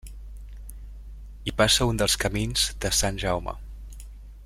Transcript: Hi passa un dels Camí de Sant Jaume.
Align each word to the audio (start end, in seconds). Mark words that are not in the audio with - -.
Hi 1.45 1.53
passa 1.59 1.87
un 1.91 2.01
dels 2.01 2.17
Camí 2.25 2.45
de 2.87 2.93
Sant 3.01 3.21
Jaume. 3.25 3.55